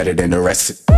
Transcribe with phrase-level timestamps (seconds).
[0.00, 0.89] better than the rest.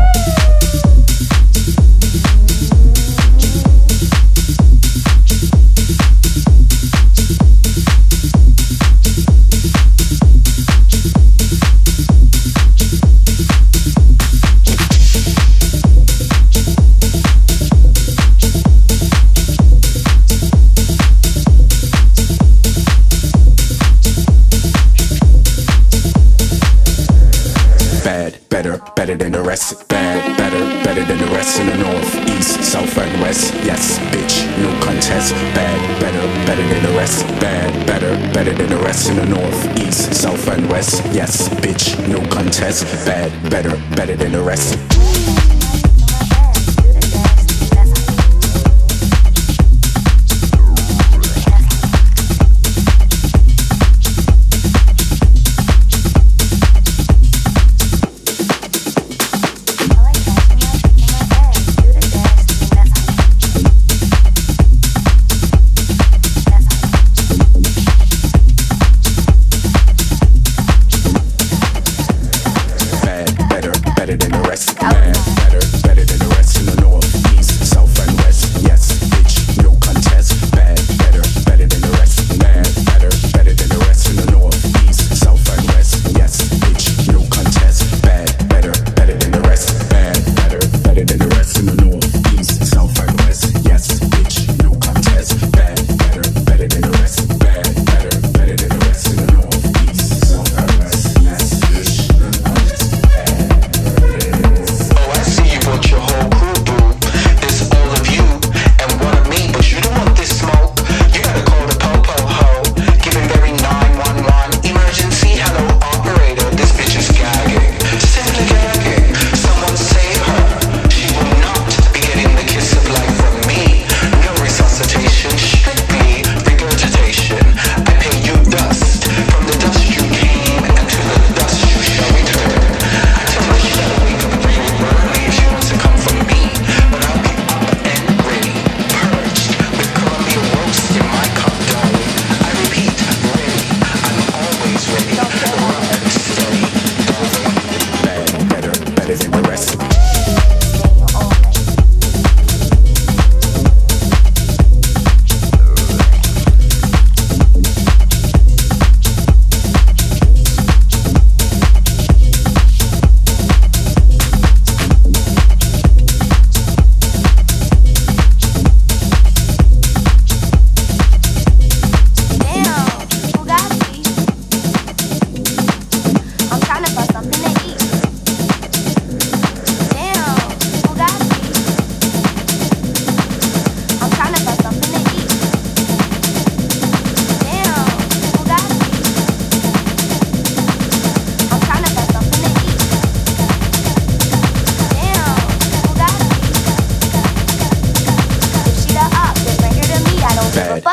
[31.83, 33.53] North, east, south and west.
[33.65, 35.35] Yes, bitch, no contest.
[35.53, 37.27] Bad, better, better than the rest.
[37.41, 39.11] Bad, better, better than the rest.
[39.11, 41.03] In the north, east, south and west.
[41.13, 42.85] Yes, bitch, no contest.
[43.05, 45.42] Bad, better, better than the rest.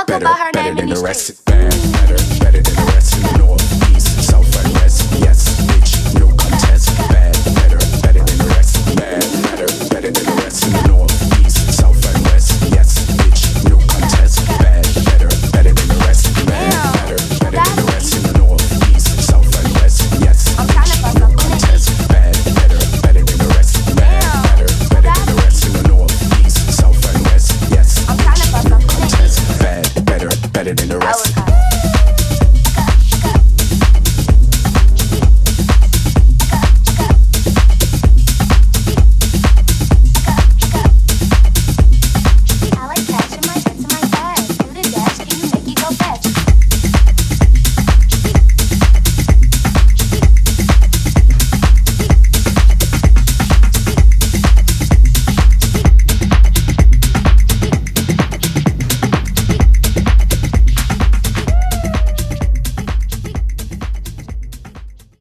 [0.09, 1.29] better, than the rest.
[1.29, 2.38] of the band.
[30.89, 31.28] the rest.